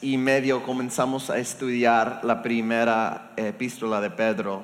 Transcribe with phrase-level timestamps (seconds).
[0.00, 4.62] y medio comenzamos a estudiar la primera epístola de Pedro.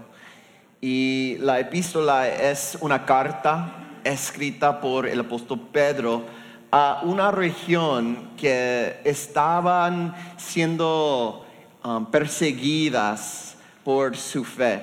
[0.80, 6.24] Y la epístola es una carta escrita por el apóstol Pedro
[6.70, 11.46] a una región que estaban siendo
[11.84, 14.82] um, perseguidas por su fe.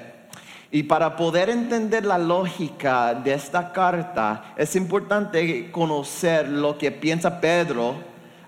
[0.72, 7.42] Y para poder entender la lógica de esta carta, es importante conocer lo que piensa
[7.42, 7.96] Pedro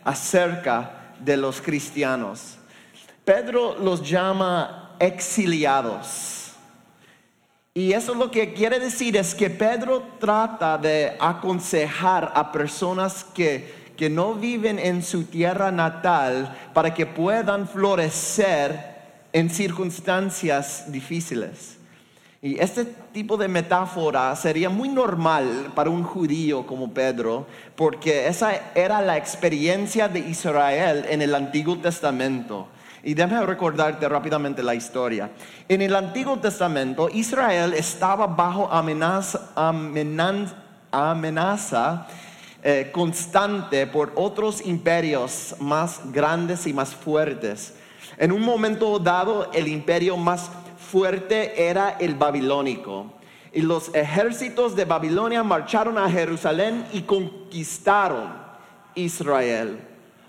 [0.06, 2.58] acerca de los cristianos.
[3.24, 6.52] Pedro los llama exiliados.
[7.74, 13.94] Y eso lo que quiere decir es que Pedro trata de aconsejar a personas que,
[13.98, 18.94] que no viven en su tierra natal para que puedan florecer
[19.32, 21.78] en circunstancias difíciles.
[22.44, 28.74] Y este tipo de metáfora sería muy normal para un judío como Pedro, porque esa
[28.76, 32.68] era la experiencia de Israel en el Antiguo Testamento.
[33.02, 35.32] Y déjame recordarte rápidamente la historia.
[35.70, 39.54] En el Antiguo Testamento, Israel estaba bajo amenaza,
[40.92, 42.08] amenaza,
[42.62, 47.76] eh, constante por otros imperios más grandes y más fuertes.
[48.18, 50.52] En un momento dado, el imperio más
[50.94, 53.14] fuerte era el babilónico.
[53.52, 58.32] Y los ejércitos de Babilonia marcharon a Jerusalén y conquistaron
[58.94, 59.80] Israel.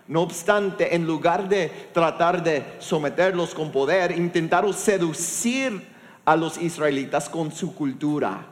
[0.08, 5.86] No obstante, en lugar de tratar de someterlos con poder, intentaron seducir
[6.24, 8.46] a los israelitas con su cultura.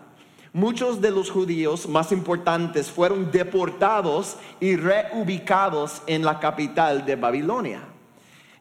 [0.53, 7.92] Muchos de los judíos más importantes fueron deportados y reubicados en la capital de Babilonia.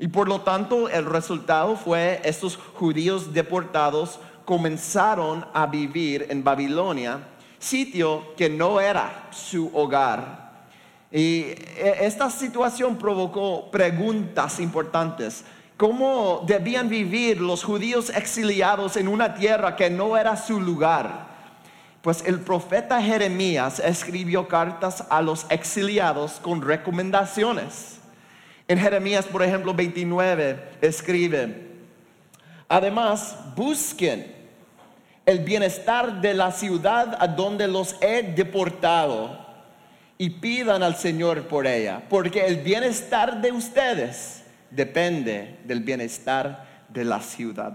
[0.01, 7.19] Y por lo tanto el resultado fue estos judíos deportados comenzaron a vivir en Babilonia,
[7.59, 10.65] sitio que no era su hogar.
[11.11, 15.45] Y e, esta situación provocó preguntas importantes.
[15.77, 21.27] ¿Cómo debían vivir los judíos exiliados en una tierra que no era su lugar?
[22.01, 28.00] Pues el profeta Jeremías escribió cartas a los exiliados con recomendaciones.
[28.71, 31.67] En Jeremías, por ejemplo, 29, escribe,
[32.69, 34.33] además, busquen
[35.25, 39.45] el bienestar de la ciudad a donde los he deportado
[40.17, 47.03] y pidan al Señor por ella, porque el bienestar de ustedes depende del bienestar de
[47.03, 47.73] la ciudad.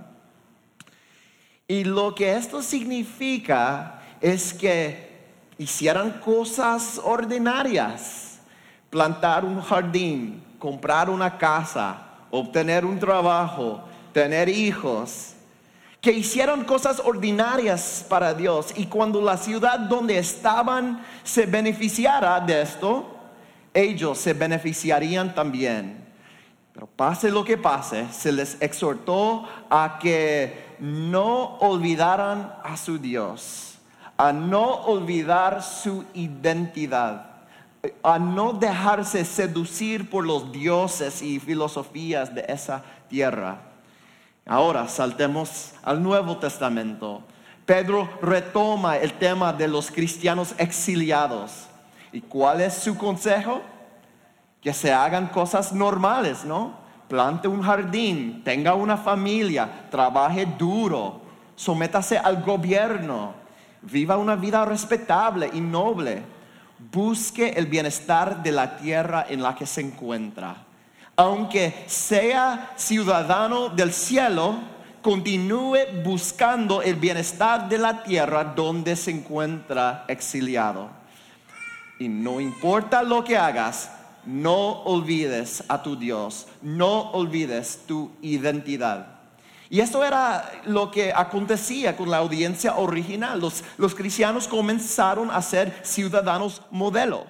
[1.69, 5.11] Y lo que esto significa es que
[5.59, 8.39] hicieran cosas ordinarias,
[8.89, 11.97] plantar un jardín, comprar una casa,
[12.29, 15.35] obtener un trabajo, tener hijos,
[16.01, 22.63] que hicieron cosas ordinarias para Dios y cuando la ciudad donde estaban se beneficiara de
[22.63, 23.07] esto,
[23.73, 26.05] ellos se beneficiarían también.
[26.73, 33.79] Pero pase lo que pase, se les exhortó a que no olvidaran a su Dios,
[34.17, 37.26] a no olvidar su identidad
[38.03, 43.59] a no dejarse seducir por los dioses y filosofías de esa tierra.
[44.47, 47.23] Ahora saltemos al Nuevo Testamento.
[47.65, 51.67] Pedro retoma el tema de los cristianos exiliados.
[52.13, 53.61] ¿Y cuál es su consejo?
[54.61, 56.75] Que se hagan cosas normales, ¿no?
[57.09, 61.21] Plante un jardín, tenga una familia, trabaje duro,
[61.55, 63.35] sométase al gobierno,
[63.83, 66.36] viva una vida respetable y noble
[66.79, 70.65] busque el bienestar de la tierra en la que se encuentra.
[71.17, 74.57] Aunque sea ciudadano del cielo,
[75.03, 80.91] continúe buscando el bienestar de la tierra donde se encuentra exiliado.
[81.99, 83.91] Y no importa lo que hagas,
[84.27, 89.16] no olvides a tu Dios, no olvides tu identidad.
[89.69, 93.41] Y eso era lo que acontecía con la audiencia original.
[93.41, 97.27] Los, cristianos comenzaron a ser ciudadanos modelo.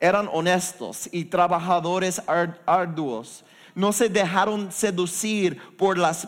[0.00, 2.20] eran honestos y trabajadores
[2.66, 3.44] arduos.
[3.74, 6.26] No se dejaron seducir por las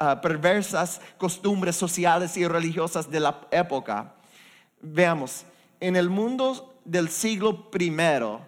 [0.00, 4.14] ah, perversas costumbres sociales y religiosas de la época.
[4.80, 5.44] Veamos,
[5.80, 8.40] en el mundo del siglo primero,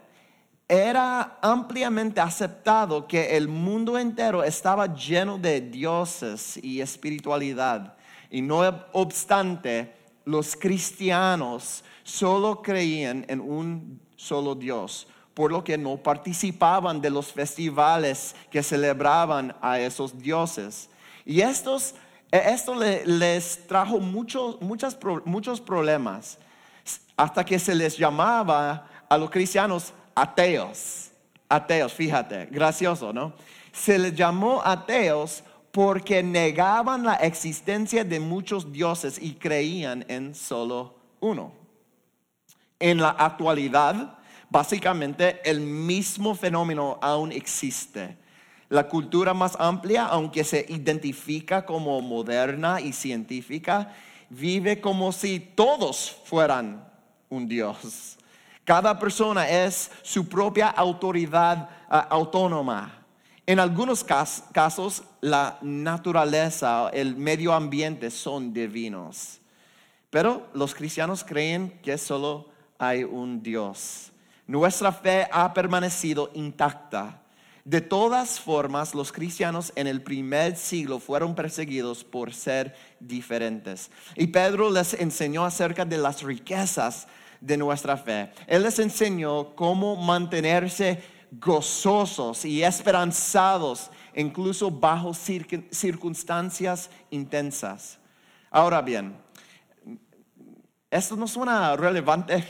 [0.68, 7.94] era ampliamente aceptado que el mundo entero estaba lleno de dioses y espiritualidad.
[8.30, 15.98] Y no obstante, los cristianos solo creían en un solo Dios, por lo que no
[15.98, 20.90] participaban de los festivales que celebraban a esos dioses.
[21.24, 21.94] Y estos,
[22.32, 26.38] esto les trajo muchos, muchos problemas,
[27.16, 31.10] hasta que se les llamaba a los cristianos ateos.
[31.48, 33.34] Ateos, fíjate, gracioso, ¿no?
[33.72, 40.96] Se les llamó ateos porque negaban la existencia de muchos dioses y creían en solo
[41.20, 41.52] uno.
[42.80, 44.18] En la actualidad,
[44.48, 48.16] básicamente el mismo fenómeno aún existe.
[48.68, 53.94] La cultura más amplia, aunque se identifica como moderna y científica,
[54.30, 56.88] vive como si todos fueran
[57.28, 58.16] un dios.
[58.66, 63.06] Cada persona es su propia autoridad ah, autónoma.
[63.46, 69.38] En algunos casos, la naturaleza, el medio ambiente son divinos.
[70.10, 74.10] Pero los cristianos creen que solo hay un Dios.
[74.48, 77.22] Nuestra fe ha permanecido intacta.
[77.64, 83.92] De todas formas, los cristianos en el primer siglo fueron perseguidos por ser diferentes.
[84.16, 87.06] Y Pedro les enseñó acerca de las riquezas
[87.40, 88.30] de nuestra fe.
[88.46, 91.02] Él les enseñó cómo mantenerse
[91.32, 97.98] gozosos y esperanzados, incluso bajo circunstancias intensas.
[98.50, 99.16] Ahora bien,
[100.90, 102.44] esto no suena relevante.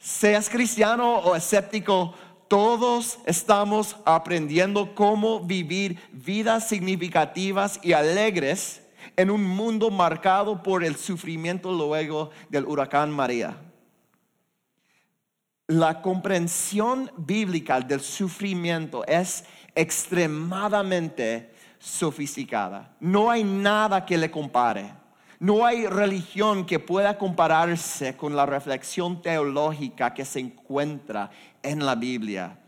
[0.00, 2.14] Seas cristiano o escéptico,
[2.48, 8.82] todos estamos aprendiendo cómo vivir vidas significativas y alegres
[9.16, 13.56] en un mundo marcado por el sufrimiento luego del huracán María.
[15.66, 22.96] La comprensión bíblica del sufrimiento es extremadamente sofisticada.
[22.98, 24.92] No hay nada que le compare.
[25.38, 31.30] No hay religión que pueda compararse con la reflexión teológica que se encuentra
[31.62, 32.58] en la Biblia.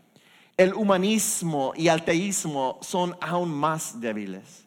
[0.57, 4.63] El humanismo y el teísmo son aún más débiles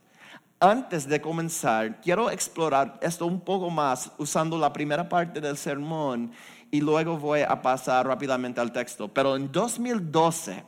[0.58, 6.32] antes de comenzar, quiero explorar esto un poco más usando la primera parte del sermón
[6.70, 9.08] y luego voy a pasar rápidamente al texto.
[9.08, 10.64] Pero en 2012,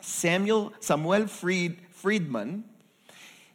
[0.00, 2.64] Samuel Friedman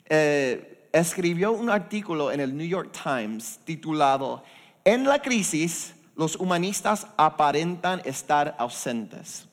[0.06, 4.44] eh, escribió un artículo en el New York Times titulado
[4.86, 9.49] En la crisis, los humanistas aparentan estar ausentes.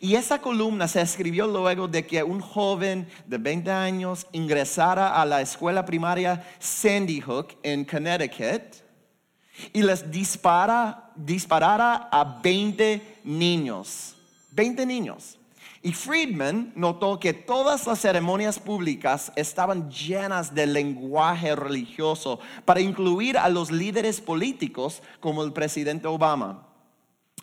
[0.00, 5.24] Y esa columna se escribió luego de que un joven de 20 años ingresara a
[5.24, 8.62] la escuela primaria Sandy Hook en Connecticut
[9.72, 14.14] y les dispara, disparara a 20 niños.
[14.52, 15.38] 20 niños.
[15.82, 23.38] Y Friedman notó que todas las ceremonias públicas estaban llenas de lenguaje religioso para incluir
[23.38, 26.66] a los líderes políticos como el presidente Obama.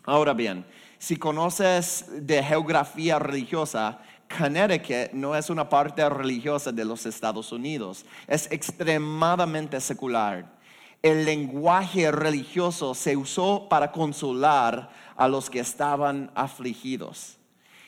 [0.04, 0.66] Ahora bien,
[0.98, 8.04] si conoces de geografía religiosa, Connecticut no es una parte religiosa de los Estados Unidos,
[8.26, 10.56] es extremadamente secular.
[11.02, 17.36] El lenguaje religioso se usó para consolar a los que estaban afligidos.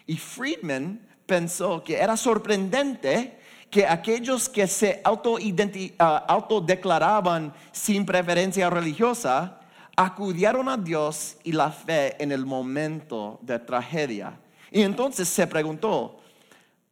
[0.06, 3.38] Y Friedman pensó que era sorprendente
[3.70, 9.57] que aquellos que se ah, autodeclaraban sin preferencia religiosa
[9.98, 14.38] acudieron a Dios y la fe en el momento de tragedia.
[14.70, 16.20] Y entonces se preguntó,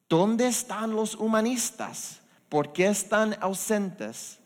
[0.08, 2.20] ¿dónde están los humanistas?
[2.48, 4.40] ¿Por qué están ausentes?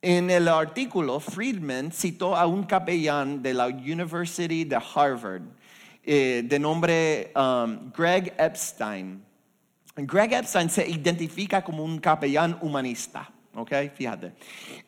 [0.00, 5.42] En el artículo, Friedman citó a un capellán de la University de Harvard,
[6.02, 9.22] eh, de nombre um, Greg Epstein.
[9.94, 13.72] Greg Epstein se identifica como un capellán humanista, ¿ok?
[13.94, 14.32] Fíjate.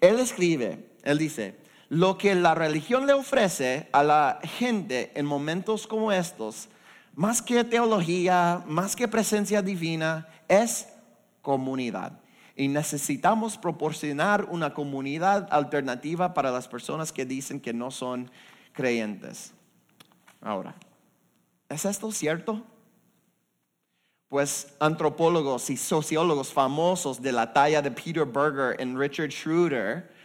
[0.00, 5.87] Él escribe, él dice, lo que la religión le ofrece a la gente en momentos
[5.87, 6.69] como estos,
[7.14, 10.88] más que teología, más que presencia divina, es
[11.43, 12.21] comunidad.
[12.57, 18.31] Y necesitamos proporcionar una comunidad alternativa para las personas que dicen que no son
[18.73, 19.52] creyentes.
[20.40, 20.75] Ahora,
[21.69, 22.62] ¿es esto cierto?
[24.28, 30.15] Pues antropólogos y sociólogos famosos de la talla de Peter Berger y Richard Schroeder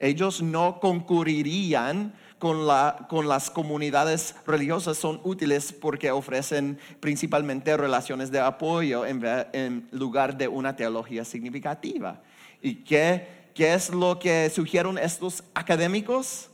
[0.00, 8.32] ellos no concurrirían con, la, con las comunidades religiosas son útiles porque ofrecen principalmente relaciones
[8.32, 12.22] de apoyo en, lugar de una teología significativa.
[12.62, 16.48] ¿Y qué, qué es lo que sugieren estos académicos?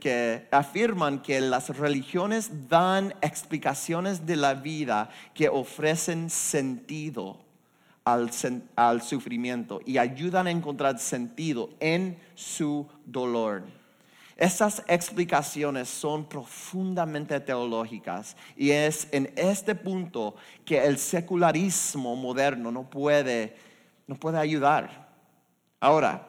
[0.00, 7.49] Que, afirman que las religiones dan explicaciones de la vida que ofrecen sentido
[8.04, 8.30] al,
[8.76, 13.64] al, sufrimiento y ayudan a encontrar sentido en su dolor.
[14.36, 22.88] Esas explicaciones son profundamente teológicas y es en este punto que el secularismo moderno no
[22.88, 23.54] puede,
[24.06, 25.10] no puede ayudar.
[25.78, 26.26] Ahora,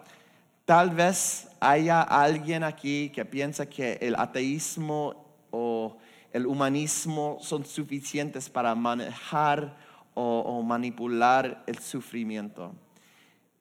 [0.66, 5.16] tal vez haya alguien aquí que piensa que el ateísmo
[5.52, 5.98] o
[6.34, 9.78] el humanismo son suficientes para manejar
[10.14, 12.74] o, manipular el sufrimiento.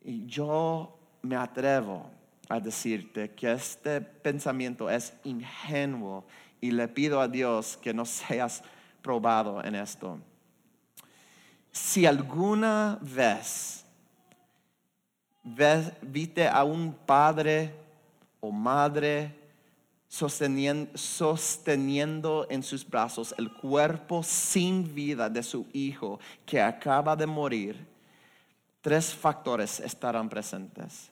[0.02, 2.10] Y yo me atrevo
[2.48, 6.24] a decirte que este pensamiento es ingenuo
[6.60, 8.62] y le pido a Dios que no seas
[9.02, 10.18] probado en esto.
[11.72, 13.84] Si alguna vez
[16.02, 17.72] viste a un padre
[18.40, 19.39] o madre
[20.10, 27.26] sosteniendo, sosteniendo, en sus brazos el cuerpo sin vida de su hijo que acaba de
[27.26, 27.86] morir,
[28.80, 31.10] tres factores estarán presentes.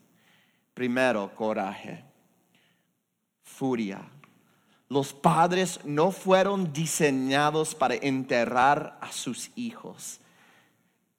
[0.75, 2.05] Primero, coraje,
[3.45, 4.02] furia.
[4.88, 10.19] Los padres no fueron diseñados para enterrar a sus hijos.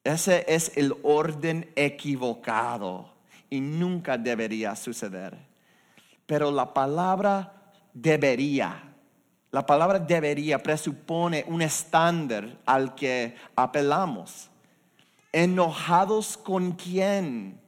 [0.04, 3.10] Ese es el orden equivocado
[3.48, 5.38] y nunca debería suceder.
[6.26, 7.59] Pero la palabra
[7.92, 8.90] debería,
[9.52, 14.48] la palabra debería presupone un estándar al que apelamos.
[15.32, 17.60] ¿Enojados con quién?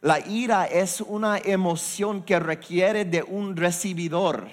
[0.00, 4.48] La ira es una emoción que requiere de un recibidor.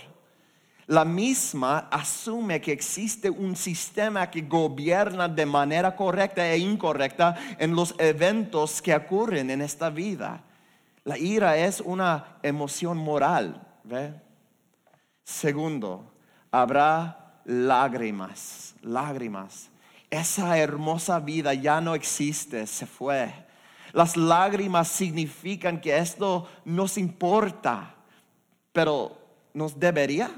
[0.87, 7.75] La misma asume que existe un sistema que gobierna de manera correcta e incorrecta en
[7.75, 10.43] los eventos que ocurren en esta vida.
[11.03, 13.61] La ira es una emoción moral.
[15.25, 16.13] Segundo,
[16.51, 19.69] habrá lágrimas, lágrimas.
[20.11, 23.33] Esa hermosa vida ya no existe, se fue.
[23.91, 27.95] Las lágrimas significan que esto nos importa,
[28.71, 29.17] pero
[29.53, 30.29] ¿nos debería?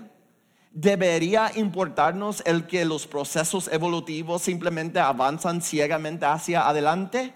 [0.71, 7.33] ¿Debería importarnos el que los procesos evolutivos simplemente avanzan ciegamente hacia adelante?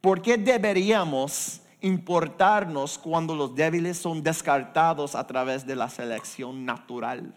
[0.00, 7.34] ¿Por qué deberíamos importarnos cuando los débiles son descartados a través de la selección natural.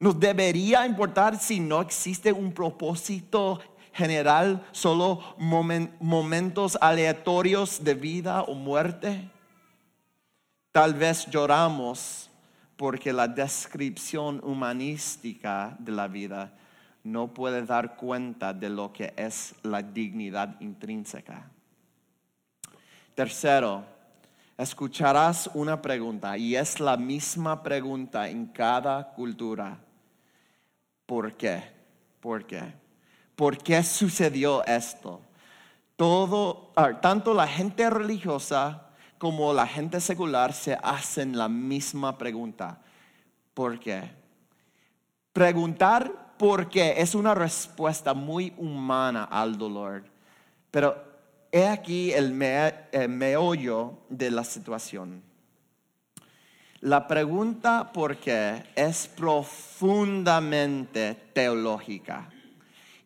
[0.00, 3.60] Nos debería importar si no existe un propósito
[3.92, 9.30] general, solo momentos aleatorios de vida o muerte.
[10.72, 12.30] Tal vez lloramos
[12.78, 16.54] porque la descripción humanística de la vida
[17.04, 21.50] no puede dar cuenta de lo que es la dignidad intrínseca.
[23.16, 23.82] Tercero,
[24.58, 29.78] escucharás una pregunta y es la misma pregunta en cada cultura.
[31.06, 31.62] ¿Por qué?
[32.20, 32.74] ¿Por qué?
[33.34, 35.22] ¿Por qué sucedió esto?
[35.96, 38.82] Todo, tanto la gente religiosa
[39.16, 42.82] como la gente secular se hacen la misma pregunta.
[43.54, 44.10] ¿Por qué?
[45.32, 50.04] Preguntar por qué es una respuesta muy humana al dolor,
[50.70, 51.15] pero
[51.52, 55.22] He aquí el, meollo de la situación.
[56.80, 62.30] La pregunta por qué es profundamente teológica.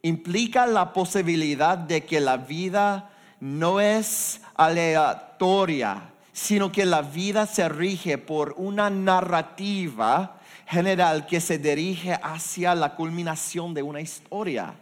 [0.03, 7.69] Implica la posibilidad de que la vida no es aleatoria, sino que la vida se
[7.69, 14.75] rige por una narrativa general que se dirige hacia la culminación de una historia.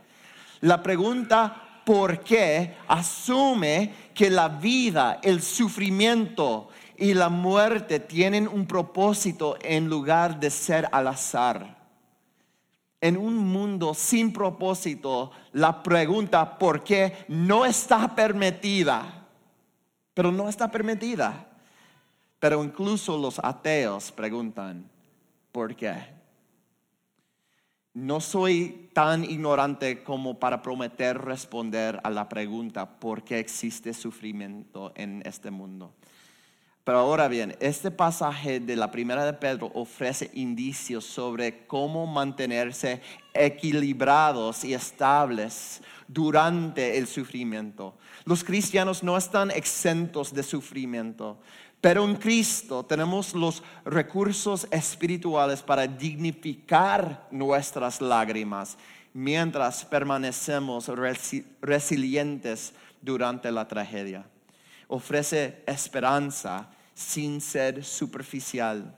[0.61, 6.68] La pregunta porque asume que la vida, el sufrimiento
[6.99, 11.78] y la muerte tienen un propósito en lugar de ser al azar.
[13.00, 17.25] En un mundo sin propósito, la pregunta ¿por qué?
[17.28, 19.26] no está permitida.
[20.12, 21.49] Pero no está permitida.
[22.38, 24.90] Pero incluso los ateos preguntan
[25.52, 25.97] ¿por qué?
[27.95, 34.93] No soy tan ignorante como para prometer responder a la pregunta por qué existe sufrimiento
[34.97, 35.93] en este mundo.
[36.83, 43.00] Pero ahora bien, este pasaje de la primera de Pedro ofrece indicios sobre cómo mantenerse
[43.35, 47.95] equilibrados y estables durante el sufrimiento.
[48.25, 51.38] Los cristianos no están exentos de sufrimiento,
[51.80, 58.76] Pero en Cristo tenemos los recursos espirituales para dignificar nuestras lágrimas
[59.12, 60.90] mientras permanecemos
[61.61, 64.25] resilientes durante la tragedia.
[64.88, 68.97] Ofrece esperanza sin ser superficial.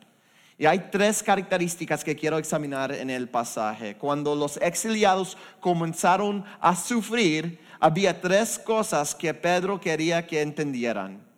[0.56, 3.96] Y hay tres características que quiero examinar en el pasaje.
[3.96, 11.29] Cuando los exiliados comenzaron a sufrir, había tres cosas que Pedro quería que entendieran.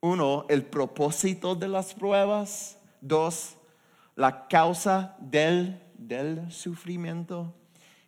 [0.00, 2.78] Uno, el propósito de las pruebas.
[3.00, 3.56] Dos,
[4.16, 7.54] la causa del, del sufrimiento.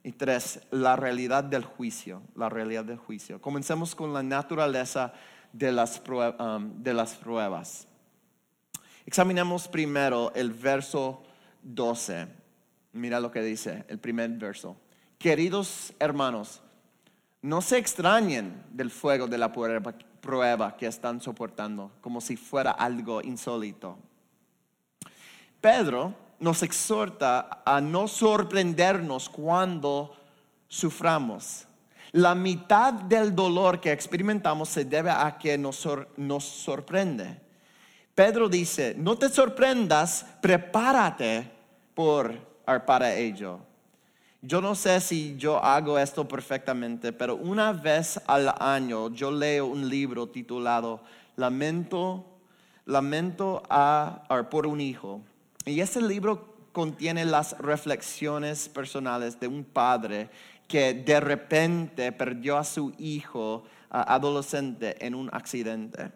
[0.03, 3.41] Y tres, la realidad del juicio, la realidad del juicio.
[3.41, 5.13] Comencemos con la naturaleza
[5.53, 7.87] de las, um, de las pruebas.
[9.05, 11.23] Examinemos primero el verso
[11.63, 12.29] 12.
[12.93, 14.77] Mira lo que dice el primer verso.
[15.19, 16.63] Queridos hermanos,
[17.43, 19.53] no se extrañen del fuego de la
[20.21, 23.99] prueba que están soportando, como si fuera algo insólito.
[25.61, 30.17] Pedro nos exhorta a no sorprendernos cuando
[30.69, 31.67] suframos.
[32.13, 35.87] La mitad del dolor que experimentamos se debe a que nos,
[36.17, 37.41] nos sorprende.
[38.15, 41.51] Pedro dice, no te sorprendas, prepárate
[41.95, 42.35] por,
[42.85, 43.61] para ello.
[44.43, 49.67] Yo no sé si yo hago esto perfectamente, pero una vez al año yo leo
[49.67, 51.03] un libro titulado
[51.37, 52.25] Lamento,
[52.87, 55.21] Lamento a, por un hijo.
[55.67, 60.31] Y ese libro contiene las reflexiones personales de un padre
[60.67, 66.13] que de repente perdió a su hijo adolescente en un accidente.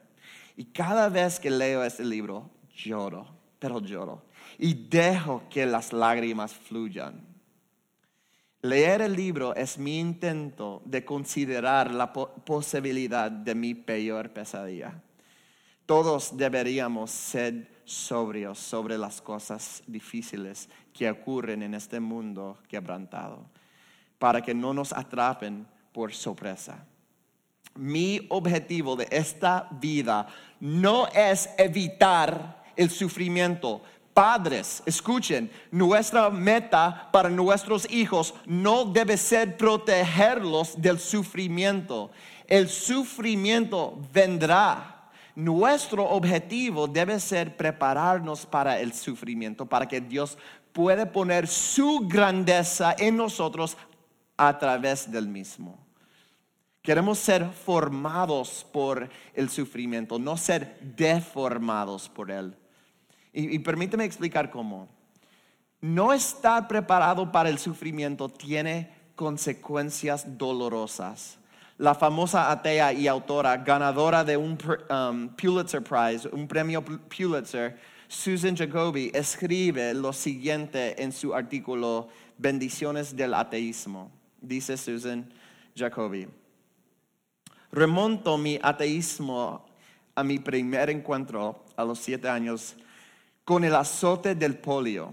[0.56, 3.26] Y cada vez que leo ese libro, lloro,
[3.58, 4.22] pero lloro.
[4.58, 7.33] Y dejo que las lágrimas fluyan.
[8.64, 15.02] Leer el libro es mi intento de considerar la posibilidad de mi peor pesadilla.
[15.84, 23.44] Todos deberíamos ser sobrios sobre las cosas difíciles que ocurren en este mundo quebrantado,
[24.18, 26.86] para que no nos atrapen por sorpresa.
[27.74, 30.26] Mi objetivo de esta vida
[30.58, 33.82] no es evitar el sufrimiento.
[34.14, 42.10] Padres, escuchen, nuestra meta para nuestros hijos no debe ser protegerlos del sufrimiento.
[42.46, 44.94] El sufrimiento vendrá
[45.34, 50.38] nuestro objetivo debe ser prepararnos para el sufrimiento, para que Dios
[50.72, 53.76] pueda poner su grandeza en nosotros
[54.36, 55.78] a través del mismo.
[56.82, 62.54] Queremos ser formados por el sufrimiento, no ser deformados por él.
[63.34, 64.88] Y, y permíteme explicar cómo.
[65.82, 71.38] No estar preparado para el sufrimiento tiene consecuencias dolorosas
[71.78, 74.56] la famosa atea y autora ganadora de un
[74.90, 83.16] um, Pulitzer Prize, un premio Pulitzer, Susan Jacoby, escribe lo siguiente en su artículo Bendiciones
[83.16, 84.10] del ateísmo.
[84.40, 85.32] Dice Susan
[85.74, 86.28] Jacoby,
[87.72, 89.66] remonto mi ateísmo
[90.14, 92.76] a mi primer encuentro a los siete años
[93.44, 95.12] con el azote del polio.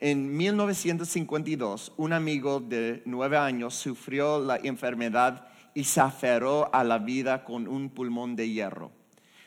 [0.00, 6.98] En 1952, un amigo de nueve años sufrió la enfermedad y se aferró a la
[6.98, 8.90] vida con un pulmón de hierro.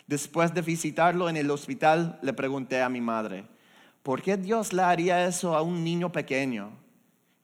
[0.07, 3.45] Después de visitarlo en el hospital, le pregunté a mi madre,
[4.01, 6.71] ¿por qué Dios le haría eso a un niño pequeño?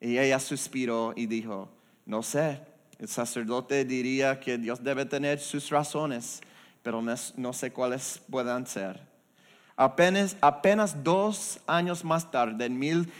[0.00, 1.68] Y ella suspiró y dijo,
[2.06, 2.60] no sé,
[2.98, 6.40] el sacerdote diría que Dios debe tener sus razones,
[6.82, 9.00] pero no, sé cuáles puedan ser.
[9.76, 13.12] Apenas, apenas dos años más tarde, en mil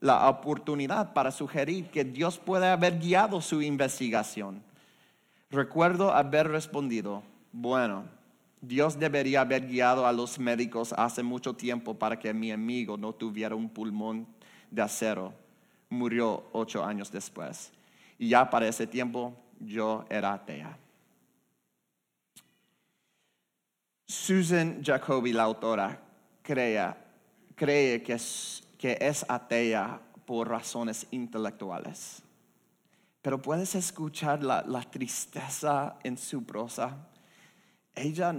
[0.00, 4.62] la oportunidad para sugerir que Dios puede haber guiado su investigación.
[5.50, 8.04] Recuerdo haber respondido, bueno,
[8.62, 13.12] Dios debería haber guiado a los médicos hace mucho tiempo para que mi amigo no
[13.12, 14.26] tuviera un pulmón
[14.70, 15.34] de acero
[15.92, 17.70] murió ocho años después.
[18.18, 20.76] Y ya para ese tiempo yo era atea.
[24.06, 26.00] Susan Jacoby, la autora,
[26.42, 26.94] cree,
[27.54, 32.22] cree que, es, que es atea por razones intelectuales.
[33.22, 36.96] Pero puedes escuchar la, la tristeza en su prosa.
[37.94, 38.34] Ella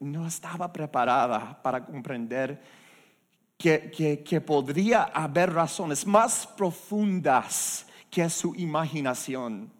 [0.00, 2.60] no estaba preparada para comprender
[3.58, 9.70] que, podría haber razones más profundas que su imaginación.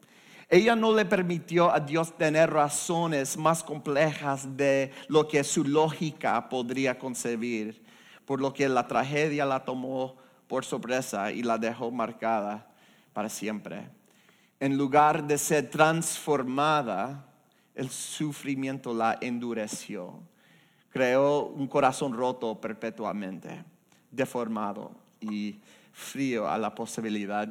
[0.51, 6.49] Ella no le permitió a Dios tener razones más complejas de lo que su lógica
[6.49, 7.87] podría concebir.
[8.25, 10.15] por lo que la tragedia la tomó
[10.49, 12.67] por sorpresa y la dejó marcada
[13.15, 13.89] para siempre.
[14.61, 17.28] En lugar de ser transformada,
[17.79, 20.21] el sufrimiento la endureció.
[20.91, 23.65] Creó un corazón roto perpetuamente,
[24.11, 25.61] deformado y
[25.93, 27.47] frío a la posibilidad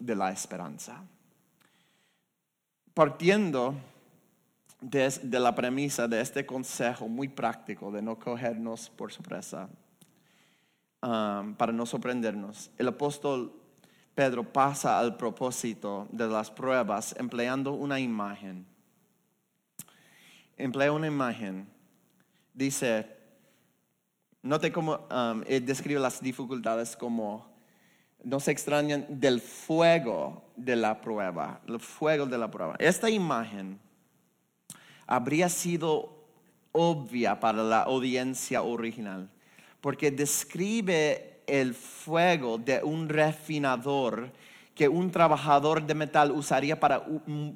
[0.00, 1.04] de la esperanza.
[2.94, 3.76] Partiendo
[4.80, 9.68] de, la premisa de este consejo muy práctico de no cogernos por sorpresa,
[11.00, 13.52] um, para no sorprendernos, el apóstol
[14.16, 18.71] Pedro pasa al propósito de las pruebas empleando una imagen.
[20.56, 21.66] Emplea una imagen.
[22.54, 23.06] Dice,
[24.42, 27.50] note cómo um, describe las dificultades como
[28.24, 32.76] no se extrañan del fuego de la prueba, el fuego de la prueba.
[32.78, 33.80] Esta imagen
[35.06, 36.22] habría sido
[36.72, 39.28] obvia para la audiencia original,
[39.80, 44.32] porque describe el fuego de un refinador
[44.74, 47.04] que un trabajador de metal usaría para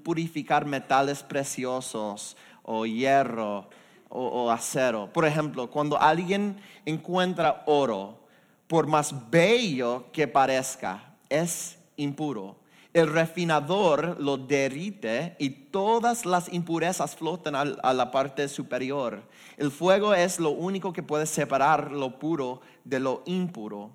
[0.02, 3.68] purificar metales preciosos o hierro
[4.09, 5.11] o, acero.
[5.12, 8.18] Por ejemplo, cuando alguien encuentra oro,
[8.66, 12.57] por más bello que parezca, es impuro.
[12.92, 19.22] El refinador lo derrite y todas las impurezas flotan a la parte superior.
[19.59, 23.90] El fuego es lo único que puede separar lo puro de lo impuro.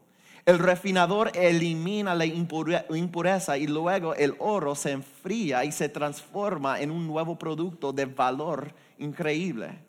[0.46, 6.92] El refinador elimina la impureza y luego el oro se enfría y se transforma en
[6.92, 9.80] un nuevo producto de valor increíble.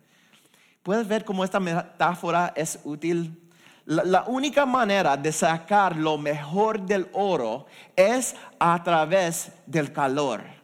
[0.82, 3.42] ¿Puedes ver cómo esta metáfora es útil
[3.84, 10.61] la, única manera de sacar lo mejor del oro es a través del calor.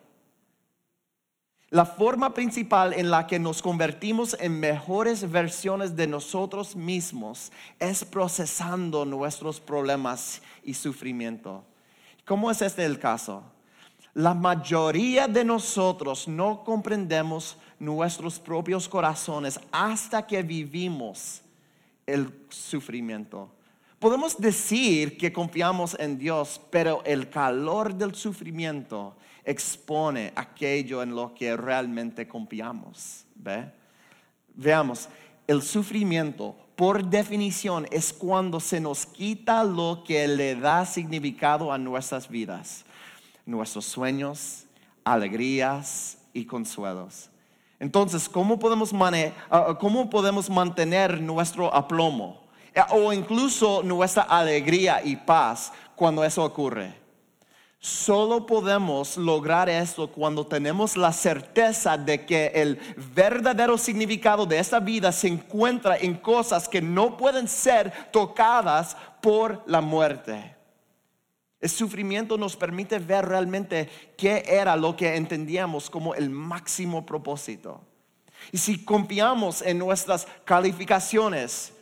[1.71, 8.07] La forma principal en la que nos convertimos en mejores versiones de nosotros mismos es
[8.07, 11.63] procesando nuestros problemas y sufrimiento.
[12.25, 13.43] ¿Cómo es este el caso?
[14.15, 21.43] La mayoría de nosotros no comprendemos nuestros propios corazones hasta que vivimos
[22.07, 23.51] el sufrimiento.
[23.99, 29.15] Podemos decir que confiamos en Dios, pero el calor del sufrimiento
[29.49, 33.25] expone aquello en lo que realmente confiamos.
[34.55, 35.09] Veamos,
[35.47, 41.79] el sufrimiento por definición es cuando se nos quita lo que le da significado a
[41.79, 42.85] nuestras vidas,
[43.47, 44.67] nuestros sueños,
[45.03, 47.31] alegrías y consuelos.
[47.81, 48.93] Entonces, ¿cómo podemos,
[49.51, 52.43] ah, ¿cómo podemos mantener nuestro aplomo?
[52.75, 57.08] Eh, o incluso nuestra alegría y paz cuando eso ocurre.
[57.81, 62.77] Solo podemos lograr esto cuando tenemos la certeza de que el
[63.15, 69.63] verdadero significado de esta vida se encuentra en cosas que no pueden ser tocadas por
[69.67, 70.57] la muerte.
[71.61, 77.81] El sufrimiento nos permite ver realmente qué era lo que entendíamos como el máximo propósito.
[78.51, 81.73] Y si confiamos en nuestras calificaciones,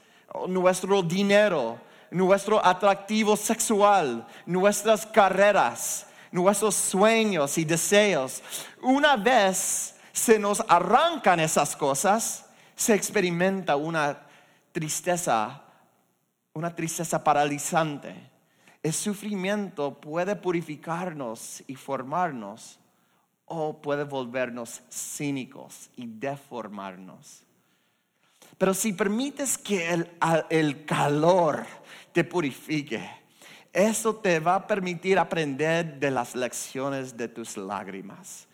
[0.48, 1.78] nuestro dinero,
[2.10, 8.42] nuestro atractivo sexual, nuestras carreras, nuestros sueños y deseos,
[8.82, 14.18] una vez se nos arrancan esas cosas, se experimenta una
[14.72, 15.62] tristeza,
[16.52, 18.36] una tristeza paralizante
[18.86, 22.78] el sufrimiento puede purificarnos y formarnos
[23.44, 27.42] o puede volvernos cínicos y deformarnos.
[28.58, 30.10] Pero si permites que el,
[30.48, 31.66] el, calor
[32.12, 33.08] te purifique,
[33.72, 38.48] eso te va a permitir aprender de las lecciones de tus lágrimas.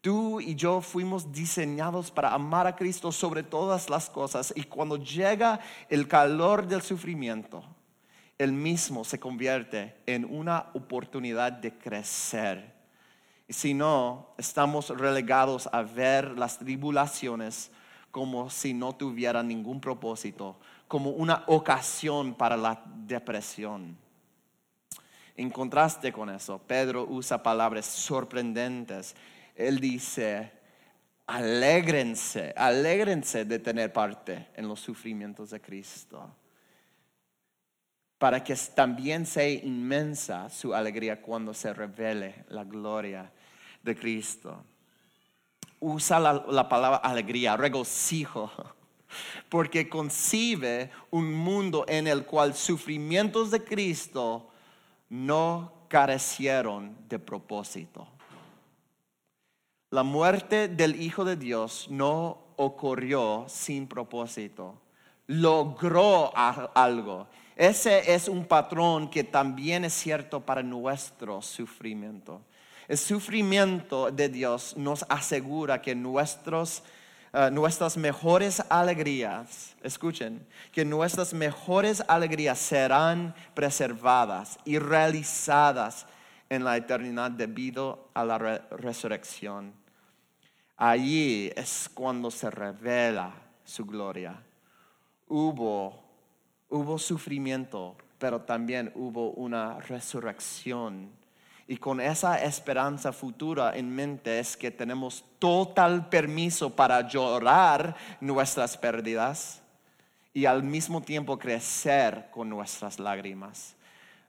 [0.00, 4.96] Tú y yo fuimos diseñados para amar a Cristo sobre todas las cosas y cuando
[4.96, 7.64] llega el calor del sufrimiento,
[8.38, 12.72] el mismo se convierte en una oportunidad de crecer.
[13.48, 17.72] Y si no, estamos relegados a ver las tribulaciones
[18.10, 23.96] como si no tuvieran ningún propósito, como una ocasión para la depresión.
[25.36, 29.14] En contraste con eso, Pedro usa palabras sorprendentes.
[29.54, 30.50] Él dice,
[31.26, 36.28] alégrense, alégrense de tener parte en los sufrimientos de Cristo
[38.18, 43.30] para que también sea inmensa su alegría cuando se revele la gloria
[43.82, 44.64] de Cristo.
[45.80, 48.50] Usa la, palabra alegría, regocijo,
[49.48, 54.50] porque concibe un mundo en el cual sufrimientos de Cristo
[55.08, 58.06] no carecieron de propósito.
[59.90, 64.80] La muerte del Hijo de Dios no ocurrió sin propósito
[65.28, 67.28] logró algo.
[67.54, 72.40] Ese es un patrón que también es cierto para nuestro sufrimiento.
[72.88, 76.82] El sufrimiento de Dios nos asegura que nuestros,
[77.34, 86.06] eh, nuestras mejores alegrías, escuchen, que nuestras mejores alegrías serán preservadas y realizadas
[86.48, 89.74] en la eternidad debido a la resurrección.
[90.78, 94.42] Allí es cuando se revela su gloria.
[95.26, 96.02] Hubo,
[96.70, 101.10] hubo sufrimiento, pero también hubo una resurrección.
[101.70, 108.78] Y con esa esperanza futura en mente es que tenemos total permiso para llorar nuestras
[108.78, 109.60] pérdidas
[110.32, 113.76] y al mismo tiempo crecer con nuestras lágrimas.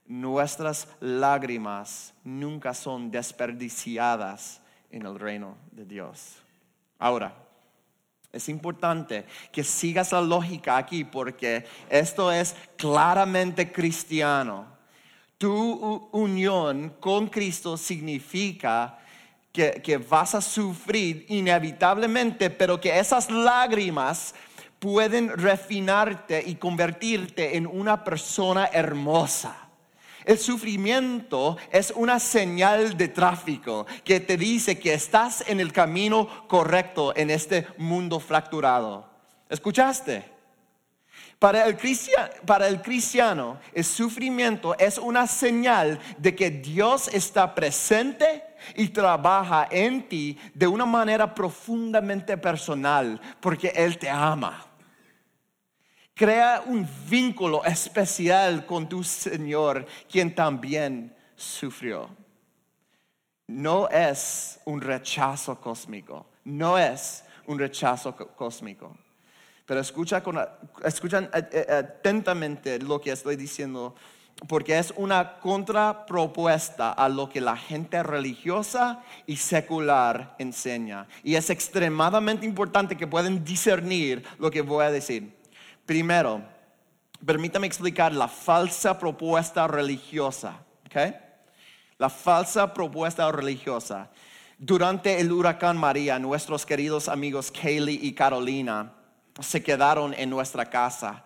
[0.06, 6.36] Nuestras lágrimas nunca son desperdiciadas en el reino de Dios.
[6.98, 7.32] Ahora,
[8.32, 14.66] es importante que sigas la lógica aquí porque esto es claramente cristiano.
[15.40, 18.98] Tu unión con Cristo significa
[19.50, 24.34] que, vas a sufrir inevitablemente, pero que esas lágrimas
[24.78, 29.56] pueden refinarte y convertirte en una persona hermosa.
[30.26, 36.46] El sufrimiento es una señal de tráfico que te dice que estás en el camino
[36.48, 39.08] correcto en este mundo fracturado.
[39.48, 40.29] ¿Escuchaste?
[41.40, 41.78] Para el,
[42.82, 48.44] cristiano, el sufrimiento es una señal de que Dios está presente
[48.76, 54.66] y trabaja en ti de una manera profundamente personal, porque Él te ama.
[56.12, 62.10] Crea un vínculo especial con tu Señor, quien también sufrió.
[63.46, 68.94] No es un rechazo cósmico, no es un rechazo cósmico.
[69.70, 70.20] Pero escucha
[70.82, 73.94] escuchan eh, eh, atentamente lo que estoy diciendo,
[74.48, 81.06] porque es una contrapropuesta a lo que la gente religiosa y secular enseña.
[81.22, 85.36] Y es extremadamente importante que puedan discernir lo que voy a decir.
[85.86, 86.42] Primero,
[87.24, 90.64] permítame explicar la falsa propuesta religiosa.
[91.96, 94.10] La falsa propuesta religiosa.
[94.58, 98.94] Durante el huracán María, nuestros queridos amigos Kaylee y Carolina
[99.42, 101.24] se quedaron en nuestra casa.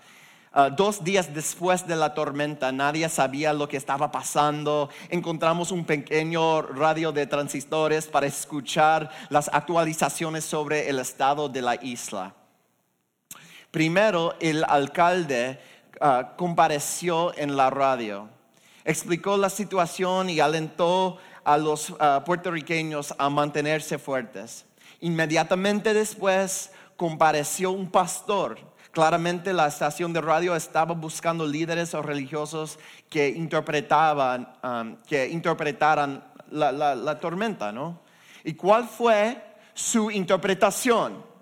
[0.56, 4.88] Ah, dos días después de la tormenta, nadie sabía lo que estaba pasando.
[5.08, 11.74] Encontramos un pequeño radio de transistores para escuchar las actualizaciones sobre el estado de la
[11.82, 12.34] isla.
[13.72, 15.58] Primero, el alcalde
[16.00, 18.28] ah, compareció en la radio,
[18.84, 24.66] explicó la situación y alentó a los ah, puertorriqueños a mantenerse fuertes.
[25.00, 28.58] Inmediatamente después compareció un pastor.
[28.90, 32.78] Claramente la estación de radio estaba buscando líderes o religiosos
[33.10, 38.00] que interpretaban, ah, que interpretaran la, la tormenta, ¿no?
[38.44, 41.33] ¿Y cuál fue su interpretación?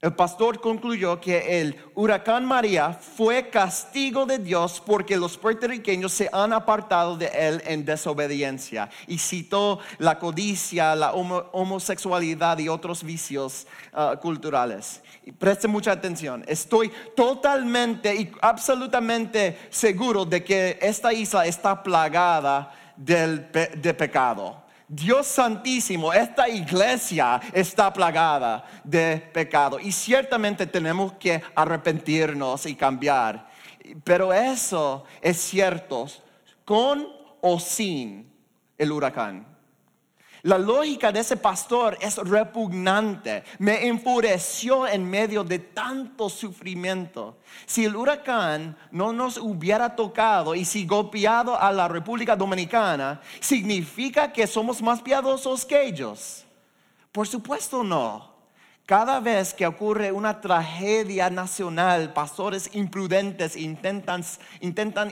[0.00, 6.30] El pastor concluyó que el huracán María fue castigo de Dios porque los puertorriqueños se
[6.32, 13.66] han apartado de él en desobediencia y citó la codicia, la homosexualidad y otros vicios
[13.92, 15.02] ah, culturales.
[15.36, 23.94] Preste mucha atención, estoy totalmente y absolutamente seguro de que esta isla está plagada de
[23.98, 32.74] pecado Dios santísimo, esta iglesia está plagada de pecado y ciertamente tenemos que arrepentirnos y
[32.74, 33.50] cambiar.
[34.02, 36.06] Pero eso es cierto
[36.64, 37.06] con
[37.42, 38.32] o sin
[38.78, 39.57] el huracán.
[40.42, 43.42] La lógica de ese pastor es repugnante.
[43.58, 47.38] Me enfureció en medio de tanto sufrimiento.
[47.66, 54.32] Si el huracán no nos hubiera tocado y si golpeado a la República Dominicana, ¿significa
[54.32, 56.44] que somos más piadosos que ellos?
[57.10, 58.27] Por supuesto no.
[58.88, 64.24] Cada vez que ocurre una tragedia nacional, pastores imprudentes intentan,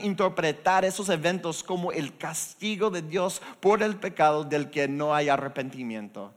[0.01, 5.29] interpretar esos eventos como el castigo de Dios por el pecado del que no hay
[5.29, 6.33] arrepentimiento.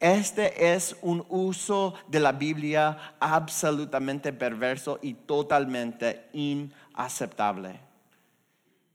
[0.00, 7.78] Este es un uso de la Biblia absolutamente perverso y totalmente inaceptable.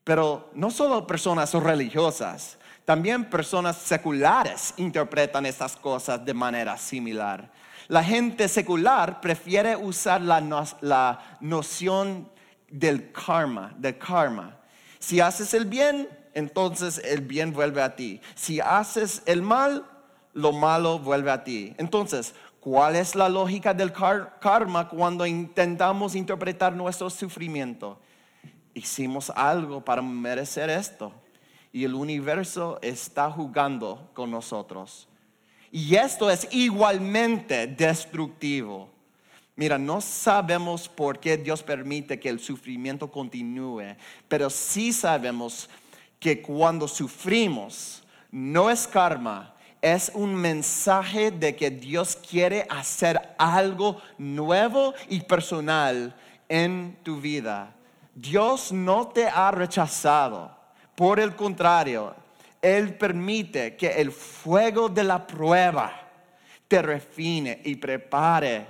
[0.04, 7.54] Pero no solo personas religiosas, también personas seculares interpretan estas cosas de manera similar.
[7.88, 12.30] La gente secular prefiere usar la, noción
[12.70, 14.58] del karma, del karma.
[15.00, 18.22] Si haces el bien, entonces el bien vuelve a ti.
[18.34, 19.86] Si haces el mal,
[20.34, 21.76] lo malo vuelve a ti.
[21.78, 22.34] Entonces,
[22.66, 28.00] ¿Cuál es la lógica del karma cuando intentamos interpretar nuestro sufrimiento?
[28.74, 31.14] Hicimos algo para merecer esto
[31.72, 35.08] y el universo está jugando con nosotros.
[35.76, 38.90] Y esto es igualmente destructivo.
[39.58, 43.98] Mira, no sabemos por qué Dios permite que el sufrimiento continúe,
[44.30, 45.70] pero sí sabemos
[46.18, 54.02] que cuando sufrimos no es karma, es un mensaje de que Dios quiere hacer algo
[54.18, 56.16] nuevo y personal
[56.48, 57.76] en tu vida.
[58.14, 60.56] Dios no te ha rechazado.
[60.96, 62.16] Por el contrario,
[62.66, 66.10] Él permite que el fuego de la prueba
[66.68, 68.66] te refine y prepare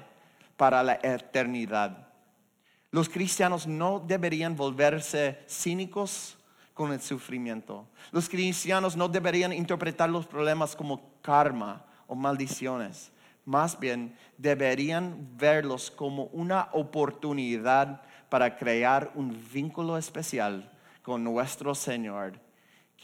[0.58, 2.10] para la eternidad.
[2.92, 6.38] Los cristianos no deberían volverse cínicos
[6.74, 7.88] con el sufrimiento.
[8.12, 13.14] Los cristianos no deberían interpretar los problemas como karma o maldiciones.
[13.46, 20.70] Más bien, deberían verlos como una oportunidad para crear un vínculo especial
[21.02, 22.44] con nuestro Señor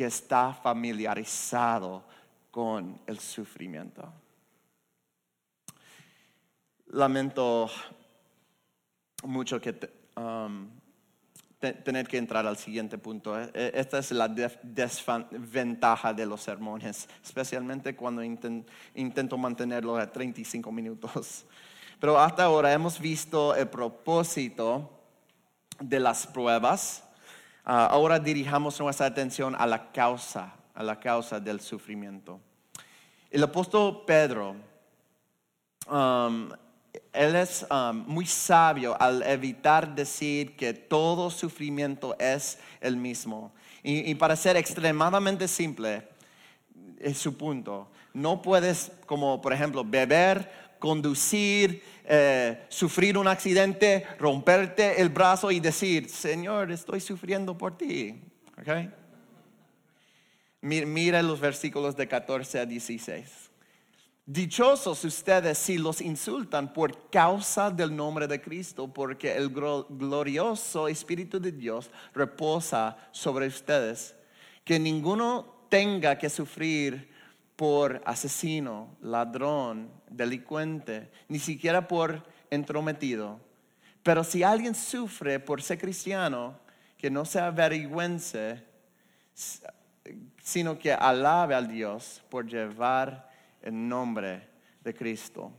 [0.04, 2.04] está familiarizado
[2.50, 4.12] con el sufrimiento.
[6.88, 7.70] Lamento
[9.24, 9.76] mucho que
[10.18, 10.68] um,
[11.60, 13.40] tener que entrar al siguiente punto.
[13.40, 20.72] E, e, esta es la desventaja de los sermones, especialmente cuando intento mantenerlo a 35
[20.72, 21.46] minutos.
[22.00, 24.90] Pero hasta ahora hemos visto el propósito
[25.80, 27.04] de las pruebas
[27.64, 32.40] Ah, ahora dirijamos nuestra atención a la causa, a la causa del sufrimiento.
[33.30, 34.56] El apóstol Pedro,
[35.88, 36.50] um,
[37.14, 43.52] él es um, muy sabio al evitar decir que todo sufrimiento es el mismo.
[43.84, 46.08] Y, y para ser extremadamente simple,
[47.00, 47.88] es su punto.
[48.14, 55.60] No puedes, como por ejemplo, beber, conducir, eh, sufrir un accidente, romperte el brazo y
[55.60, 58.20] decir, Señor, estoy sufriendo por ti.
[58.60, 58.92] Okay?
[60.62, 63.52] Mira los versículos de 14 a 16.
[64.26, 71.40] Dichosos ustedes si los insultan por causa del nombre de Cristo, porque el glorioso Espíritu
[71.40, 74.16] de Dios reposa sobre ustedes.
[74.64, 77.11] Que ninguno tenga que sufrir
[77.56, 83.40] por asesino, ladrón, delincuente, ni siquiera por entrometido.
[84.04, 86.60] Pero si alguien sufre por ser cristiano,
[86.98, 88.64] que no se avergüence,
[90.42, 93.30] sino que alabe al Dios por llevar
[93.62, 94.48] el nombre
[94.84, 95.52] de Cristo.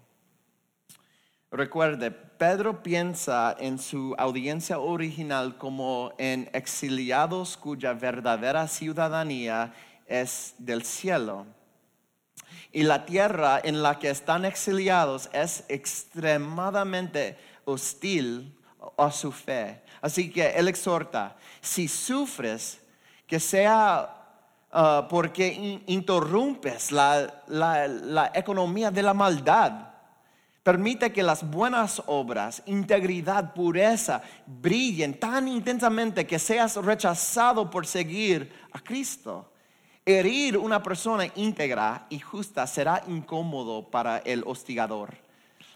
[1.50, 9.74] Recuerde, Pedro piensa en su audiencia original como en exiliados cuya verdadera ciudadanía
[10.06, 11.46] es del cielo
[12.72, 18.58] y la tierra en la que están exiliados es extremadamente hostil
[18.96, 19.82] a su fe.
[20.00, 22.80] Así que él exhorta, si sufres,
[23.26, 24.16] que sea
[24.72, 29.88] uh, porque interrumpes la, la economía de la maldad.
[30.62, 38.52] Permite que las buenas obras, integridad, pureza, brillen tan intensamente que seas rechazado por seguir
[38.72, 39.51] a Cristo.
[40.04, 45.14] Herir una persona íntegra y justa será incómodo para el hostigador.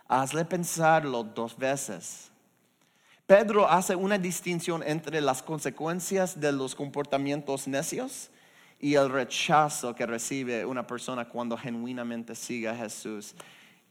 [0.09, 2.33] Hazle pensarlo dos veces.
[3.25, 8.31] Pedro hace una distinción entre las consecuencias de los comportamientos necios
[8.81, 13.33] y el rechazo que recibe una persona cuando genuinamente sigue a Jesús,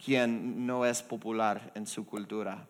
[0.04, 2.68] quien no es popular en su cultura.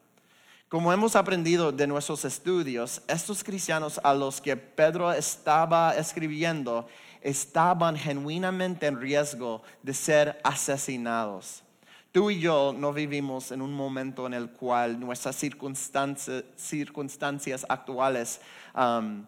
[0.69, 6.87] Como hemos aprendido de nuestros estudios, estos cristianos a los que Pedro estaba escribiendo
[7.25, 11.63] estaban genuinamente en riesgo de ser asesinados.
[12.11, 18.41] Tú y yo no vivimos en un momento en el cual nuestras circunstancias, actuales
[18.75, 19.25] um,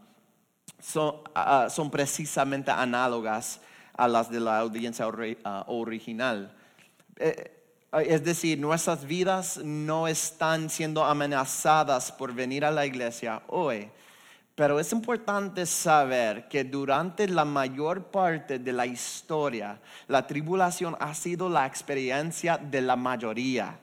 [0.80, 3.62] son, precisamente análogas
[3.96, 6.54] a las de la audiencia uh, original.
[7.16, 7.52] Eh,
[8.06, 13.90] es decir, nuestras vidas no están siendo amenazadas por venir a la iglesia hoy.
[14.58, 21.14] Pero es importante saber que durante la mayor parte de la historia, la tribulación ha
[21.14, 23.78] sido la experiencia de la mayoría.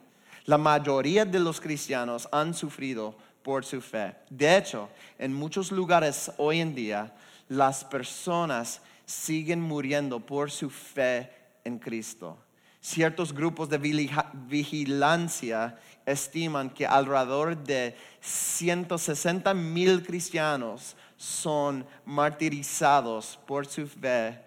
[0.47, 3.14] La mayoría de los cristianos han sufrido
[3.45, 4.16] por su fe.
[4.29, 7.14] De hecho, en muchos lugares hoy en día,
[7.49, 11.31] las personas siguen muriendo por su fe
[11.62, 12.37] en Cristo.
[12.85, 23.87] Ciertos grupos de vigilancia estiman que alrededor de 160 mil cristianos son martirizados por su
[23.87, 24.39] fe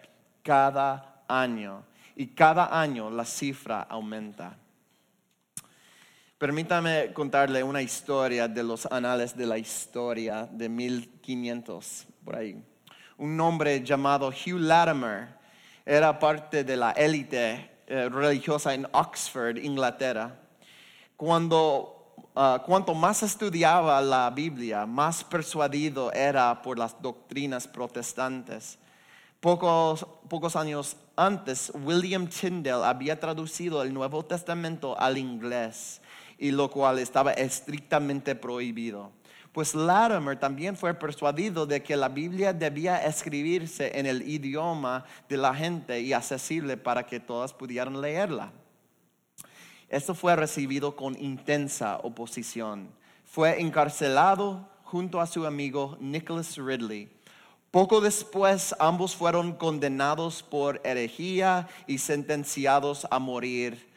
[0.44, 1.84] cada año
[2.16, 4.56] y cada año la cifra aumenta.
[6.38, 12.64] Permítame contarle una historia de los anales de la historia de 1500, por ahí.
[13.18, 15.30] Un hombre llamado Hugh Latimer
[15.84, 20.36] era parte de la élite eh, religiosa en Oxford, Inglaterra.
[21.16, 28.78] Cuando, ah, cuanto más estudiaba la Biblia, más persuadido era por las doctrinas protestantes.
[29.40, 36.02] Pocos, pocos años antes, William Tyndale había traducido el Nuevo Testamento al inglés,
[36.38, 39.12] y lo cual estaba estrictamente prohibido.
[39.58, 45.36] Pues Latimer también fue persuadido de que la Biblia debía escribirse en el idioma de
[45.36, 48.52] la gente y accesible para que todas pudieran leerla.
[49.90, 52.88] Esto fue recibido con intensa oposición.
[53.26, 57.10] Fue encarcelado junto a su amigo Nicholas Ridley
[57.72, 63.90] poco después ambos fueron condenados por herejía y sentenciados a morir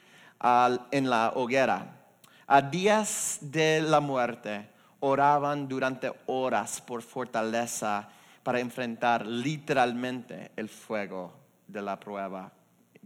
[0.90, 2.00] en la hoguera.
[2.46, 8.08] A días de la muerte oraban durante horas por fortaleza
[8.42, 11.32] para enfrentar literalmente el fuego
[11.66, 12.52] de la prueba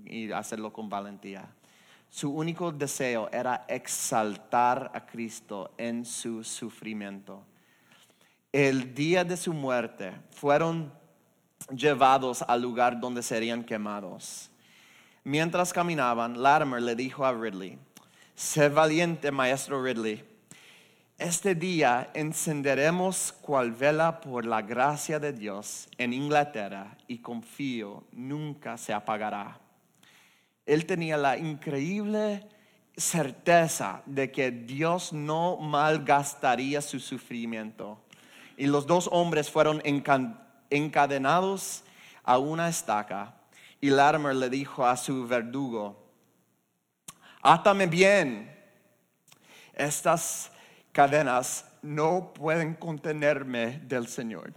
[0.04, 1.48] y hacerlo con valentía.
[2.10, 7.44] Su único deseo era exaltar a Cristo en su sufrimiento
[8.54, 10.92] el día de su muerte fueron
[11.76, 14.48] llevados al lugar donde serían quemados.
[15.24, 17.76] Mientras caminaban, Latimer le dijo a Ridley,
[18.36, 20.24] sé valiente, maestro Ridley.
[21.18, 28.76] Este día encenderemos cual vela por la gracia de Dios en Inglaterra y confío nunca
[28.76, 29.60] se apagará.
[30.66, 32.48] Él tenía la increíble
[32.96, 38.00] certeza de que Dios no malgastaría su sufrimiento
[38.56, 39.82] y los dos hombres fueron
[40.70, 41.84] encadenados
[42.24, 43.36] a una estaca.
[43.80, 46.10] Y Latimer le dijo a su verdugo,
[47.40, 48.52] átame bien,
[49.74, 50.50] estas
[50.94, 54.52] cadenas no pueden contenerme del Señor.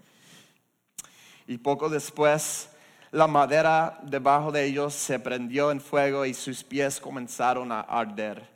[1.47, 2.69] Y poco después
[3.11, 8.47] la madera debajo de ellos se prendió en fuego y sus pies comenzaron a arder.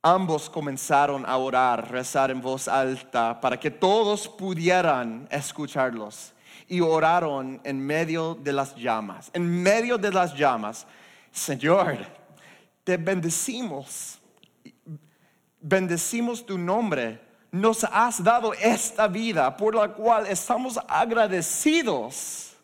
[0.00, 6.32] Ambos comenzaron a orar, rezar en voz alta para que todos pudieran escucharlos.
[6.68, 9.30] Y oraron en medio de las llamas.
[9.32, 10.86] En medio de las llamas,
[11.32, 11.98] Señor,
[12.84, 14.15] te bendecimos.
[15.68, 17.20] Bendecimos tu nombre.
[17.50, 22.54] Nos has dado esta vida por la cual estamos agradecidos.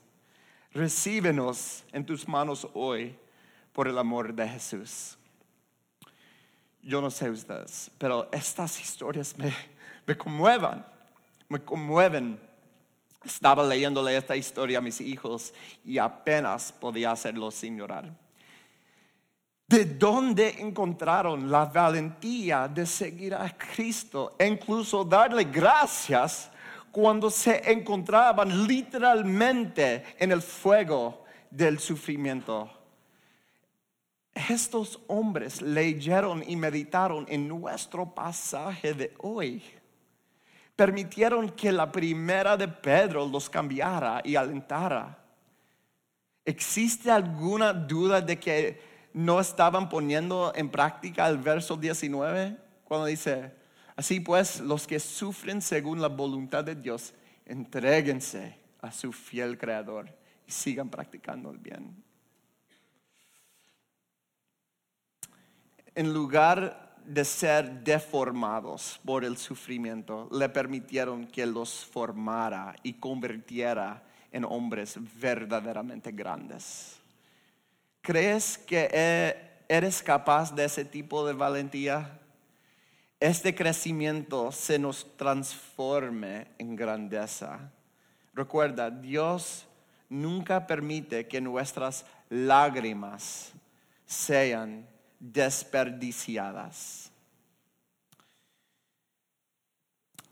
[0.73, 3.17] Recíbenos en tus manos hoy
[3.73, 5.17] por el amor de Jesús
[6.83, 9.55] yo no sé ustedes, pero estas historias me,
[10.07, 10.85] me conmueven,
[11.49, 12.41] me conmueven.
[13.25, 18.13] Estaba leyéndole esta historia a mis hijos y apenas podía hacerlo sin llorar.
[19.73, 26.51] ¿De dónde encontraron la valentía de seguir a Cristo e incluso darle gracias
[26.91, 32.71] cuando se encontraban literalmente en el fuego del sufrimiento?
[34.35, 39.63] estos hombres leyeron y meditaron en nuestro pasaje de hoy.
[40.77, 45.19] Permitieron que la primera de Pedro los cambiara y alentara.
[46.45, 52.57] ¿Existe alguna duda de que no estaban poniendo en práctica el verso 19?
[52.85, 53.53] Cuando dice,
[53.97, 57.15] así pues, los que sufren según la voluntad de Dios,
[57.47, 60.09] entréguense a su fiel creador
[60.47, 62.03] y sigan practicando el bien.
[65.95, 74.03] en lugar de ser deformados por el sufrimiento, le permitieron que los formara y convirtiera
[74.31, 77.02] en hombres verdaderamente grandes.
[78.03, 79.37] ¿Crees que e,
[79.69, 82.19] eres capaz de ese tipo de valentía?
[83.21, 87.71] Este crecimiento se nos transforme en grandeza.
[88.35, 89.67] Recuerda, Dios
[90.09, 93.53] nunca permite que nuestras lágrimas
[94.05, 94.85] sean
[95.21, 97.12] desperdiciadas.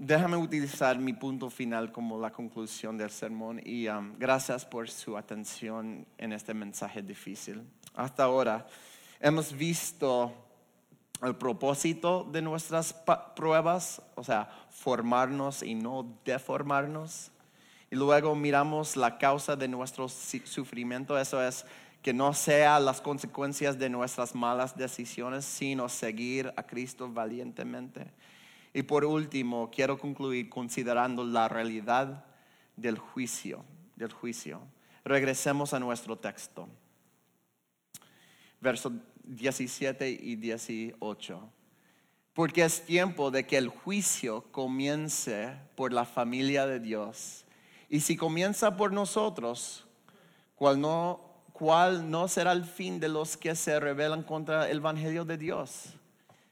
[0.03, 5.15] Déjame utilizar mi punto final como la conclusión del sermón y um, gracias por su
[5.15, 7.63] atención en este mensaje difícil.
[7.95, 8.67] Hasta ahora
[9.21, 10.33] hemos visto
[11.23, 12.95] el propósito de nuestras
[13.37, 17.31] pruebas, o sea, formarnos y no deformarnos.
[17.91, 21.67] Y luego miramos la causa de nuestro sufrimiento, eso es
[22.01, 28.11] que no sean las consecuencias de nuestras malas decisiones, sino seguir a Cristo valientemente.
[28.73, 32.25] Y por último, quiero concluir considerando la realidad
[32.77, 33.65] del juicio,
[33.97, 34.61] del juicio.
[35.05, 36.69] Regresemos a nuestro texto.
[38.61, 38.93] Versos
[39.25, 41.41] 17 y 18.
[42.33, 47.45] Porque es tiempo de que el juicio comience por la familia de Dios.
[47.89, 49.85] Y si comienza por nosotros,
[50.55, 51.21] ¿cuál no,
[51.53, 55.97] cuál no será el fin de los que se rebelan contra el Evangelio de Dios?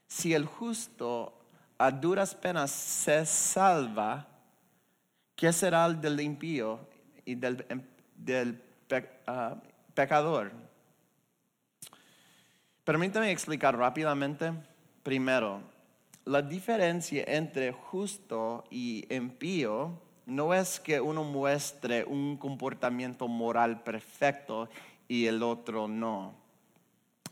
[0.08, 1.37] Si el justo
[1.78, 4.26] a duras penas se salva,
[5.36, 6.80] ¿qué será el del impío
[7.24, 7.64] y del,
[8.16, 8.60] del
[9.26, 9.54] ah,
[9.94, 10.50] pecador?
[12.82, 14.52] Permítame explicar rápidamente.
[15.04, 15.62] Primero,
[16.24, 24.68] la diferencia entre justo y impío no es que uno muestre un comportamiento moral perfecto
[25.06, 26.34] y el otro no.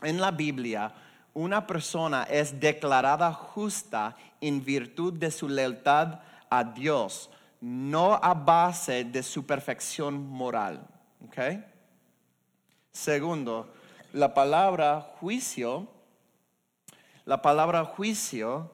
[0.01, 0.93] En la Biblia,
[1.37, 6.19] una persona es declarada justa en virtud de su lealtad
[6.49, 7.29] a Dios,
[7.61, 10.87] no a base de su perfección moral.
[12.91, 13.71] Segundo,
[14.13, 15.87] la palabra juicio,
[17.23, 18.71] la palabra juicio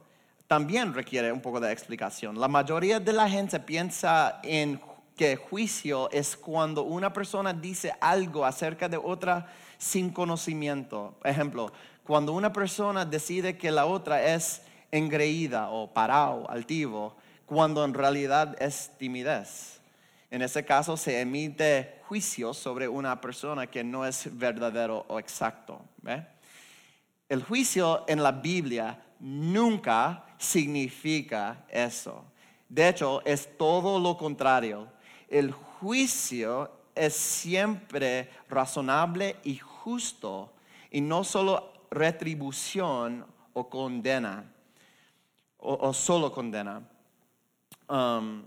[0.48, 2.40] también requiere un poco de explicación.
[2.40, 4.80] La mayoría de la gente piensa en
[5.18, 9.48] que juicio es cuando una persona dice algo acerca de otra
[9.78, 11.18] sin conocimiento.
[11.26, 11.74] Ejemplo,
[12.06, 18.62] cuando una persona decide que la otra es engreída o parado, altivo, cuando en realidad
[18.62, 19.80] es timidez.
[20.30, 25.82] En ese caso se emite juicio sobre una persona que no es verdadero o exacto.
[27.30, 32.26] El juicio en la Biblia nunca significa eso.
[32.68, 34.88] De hecho, es todo lo contrario.
[35.30, 40.52] El juicio es siempre razonable y justo
[40.92, 44.52] y no solo retribución o condena,
[45.58, 46.82] o, solo condena.
[47.88, 48.44] Um,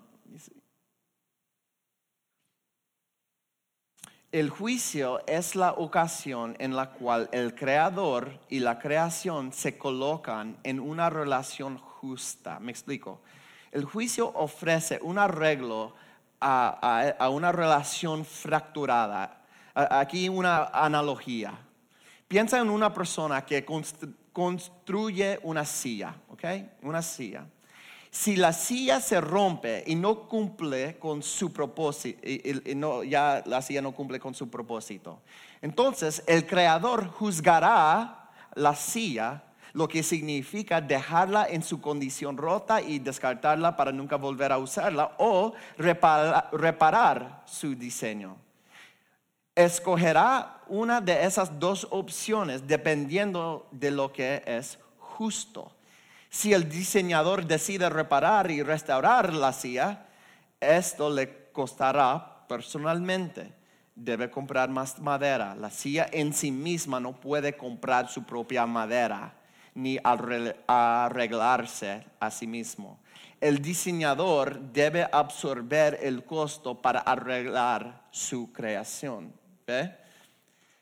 [4.33, 10.59] el juicio es la ocasión en la cual el creador y la creación se colocan
[10.63, 12.59] en una relación justa.
[12.61, 13.23] Me explico.
[13.73, 15.95] El juicio ofrece un arreglo
[16.41, 19.43] a una relación fracturada.
[19.75, 21.66] Aquí una analogía.
[22.29, 23.65] Piensa en una persona que
[24.33, 26.45] construye una silla, ¿ok?
[26.83, 27.47] Una silla.
[28.11, 32.21] Si la silla se rompe y no cumple con su propósito,
[33.05, 35.21] ya la silla no cumple con su propósito,
[35.63, 42.99] entonces el creador juzgará la silla, lo que significa dejarla en su condición rota y
[42.99, 48.46] descartarla para nunca volver a usarla o reparar su diseño
[49.57, 55.73] escogerá una de esas dos opciones dependiendo de lo que es justo.
[56.29, 60.05] Si el diseñador decide reparar y restaurar la silla,
[60.61, 63.55] esto le costará personalmente.
[63.95, 65.55] Debe comprar más madera.
[65.55, 69.33] La silla en sí misma no puede comprar su propia madera
[69.75, 73.01] ni arreglarse a sí mismo.
[73.41, 79.33] El diseñador debe absorber el costo para arreglar su creación.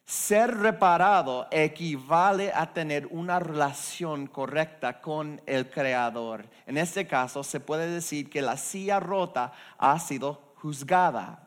[0.05, 6.47] Ser reparado equivale a tener una relación correcta con el Creador.
[6.67, 11.47] En este caso se puede decir que la silla rota ha sido juzgada.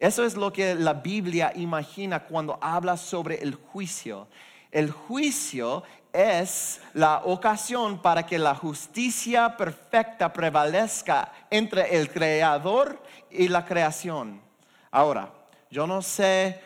[0.00, 4.26] Eso es lo que la Biblia imagina cuando habla sobre el juicio.
[4.72, 13.46] El juicio es la ocasión para que la justicia perfecta prevalezca entre el Creador y
[13.46, 14.40] la creación.
[14.90, 15.32] Ahora,
[15.72, 16.60] yo no sé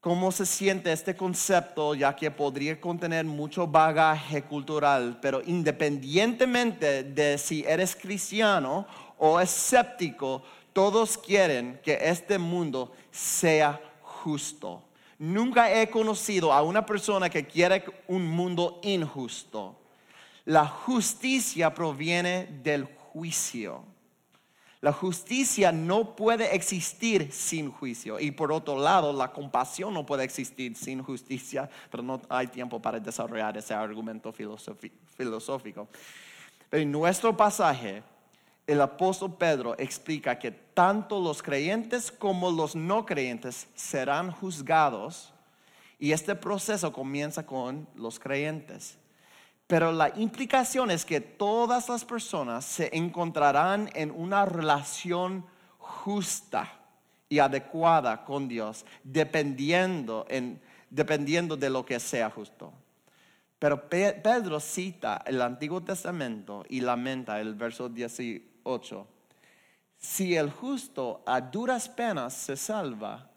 [0.00, 7.36] cómo se siente este concepto, ya que podría contener mucho bagaje cultural, pero independientemente de
[7.36, 8.86] si eres cristiano
[9.18, 14.84] o escéptico, todos quieren que este mundo sea justo.
[15.18, 19.74] Nunca he conocido a una persona que quiere un mundo injusto.
[20.44, 23.95] La justicia proviene del juicio.
[24.86, 28.20] La justicia no puede existir sin juicio.
[28.20, 32.80] Y por otro lado, la compasión no puede existir sin justicia, pero no hay tiempo
[32.80, 35.88] para desarrollar ese argumento filosófico.
[36.70, 38.04] Pero en nuestro pasaje,
[38.64, 45.32] el apóstol Pedro explica que tanto los creyentes como los no creyentes serán juzgados
[45.98, 48.98] y este proceso comienza con los creyentes.
[49.66, 55.44] Pero la implicación es que todas las personas se encontrarán en una relación
[55.78, 56.72] justa
[57.28, 60.26] y adecuada con Dios, dependiendo,
[60.88, 62.72] dependiendo de lo que sea justo.
[63.58, 69.06] Pero Pedro cita el Antiguo Testamento y lamenta el verso 18.
[69.98, 73.28] Si el justo a duras penas se salva,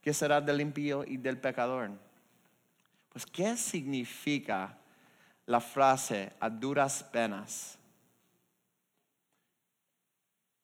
[0.00, 1.90] ¿qué será del impío y del pecador?
[3.10, 4.78] Pues, ¿qué significa
[5.48, 7.78] la frase a duras penas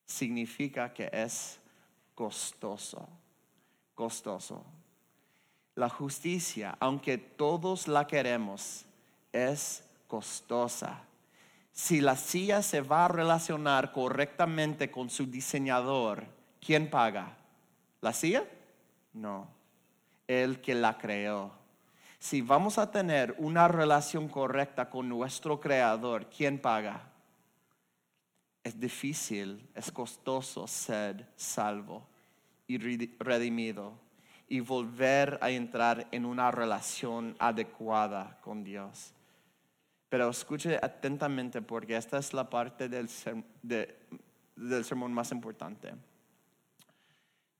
[0.04, 1.58] significa que es
[2.14, 3.08] costoso,
[3.94, 4.62] costoso.
[5.74, 8.84] La justicia, aunque todos la queremos,
[9.32, 11.00] es costosa.
[11.72, 16.26] Si la silla se va a relacionar correctamente con su diseñador,
[16.60, 17.38] ¿quién paga?
[18.02, 18.44] ¿La silla?
[19.14, 19.48] No,
[20.28, 21.63] el que la creó.
[22.24, 27.12] Si vamos a tener una relación correcta con nuestro creador, ¿quién paga?
[28.62, 32.08] Es difícil, es costoso ser salvo
[32.66, 32.78] y
[33.18, 33.92] redimido
[34.48, 39.12] y volver a entrar en una relación adecuada con Dios.
[40.08, 43.06] Pero escuche atentamente porque esta es la parte del,
[43.62, 45.92] del sermón más importante.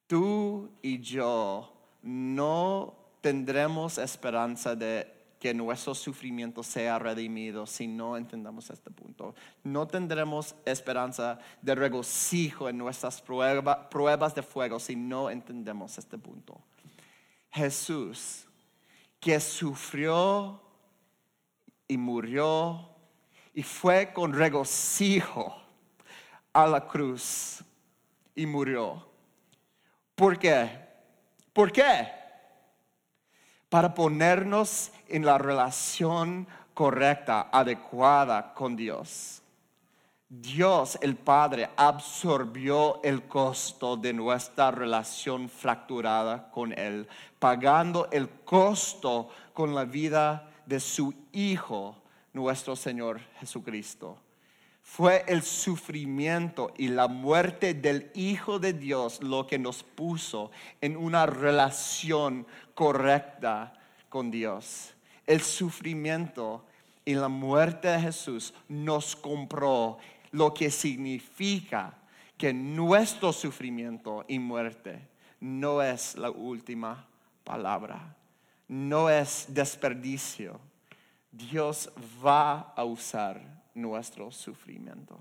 [0.07, 5.11] Tú y yo no tendremos esperanza de
[5.41, 9.35] que nuestro sufrimiento sea redimido si no entendamos este punto.
[9.63, 16.61] No tendremos esperanza de regocijo en nuestras pruebas de fuego si no entendemos este punto.
[17.51, 18.45] Jesús,
[19.19, 20.61] que sufrió
[21.89, 22.91] y murió
[23.55, 25.57] y fue con regocijo
[26.53, 27.65] a la cruz
[28.35, 29.09] y murió.
[30.15, 30.69] ¿Por qué?
[31.55, 32.24] ¿Por qué?
[33.75, 39.43] Para ponernos en la relación correcta, adecuada con Dios.
[40.29, 47.09] Dios el Padre absorbió el costo de nuestra relación fracturada con Él,
[47.41, 51.97] pagando el costo con la vida de su Hijo,
[52.33, 54.24] nuestro Señor Jesucristo.
[54.85, 60.97] Fue el sufrimiento y la muerte del Hijo de Dios lo que nos puso en
[60.97, 63.73] una relación correcta
[64.09, 64.95] con Dios.
[65.27, 66.65] El sufrimiento
[67.05, 69.99] y la muerte de Jesús nos compró,
[70.31, 71.95] lo que significa
[72.37, 75.01] que nuestro sufrimiento y muerte
[75.41, 77.07] no es la última
[77.43, 78.15] palabra
[78.69, 80.59] no es desperdicio.
[81.31, 81.91] Dios
[82.25, 83.41] va a usar
[83.75, 85.19] nuestro sufrimiento.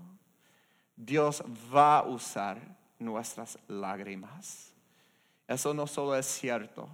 [0.96, 1.42] Dios
[1.74, 2.60] va a usar
[2.98, 4.72] nuestras lágrimas.
[5.46, 6.88] Eso no solo es cierto,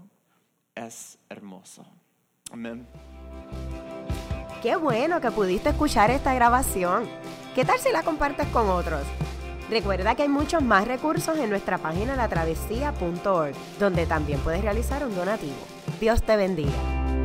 [0.75, 1.87] es hermoso.
[2.51, 2.87] Amén.
[4.63, 7.09] Qué bueno que pudiste escuchar esta grabación.
[7.55, 9.03] ¿Qué tal si la compartes con otros?
[9.71, 15.15] Recuerda que hay muchos más recursos en nuestra página latravesía.org, donde también puedes realizar un
[15.15, 15.57] donativo.
[16.01, 17.20] Dios te bendiga.